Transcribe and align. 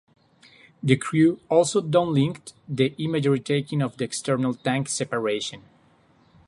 The 0.81 0.95
crew 0.95 1.39
also 1.47 1.79
downlinked 1.79 2.53
the 2.67 2.95
imagery 2.97 3.39
taken 3.39 3.83
of 3.83 3.97
the 3.97 4.03
external 4.05 4.55
tank 4.55 4.89
separation. 4.89 5.61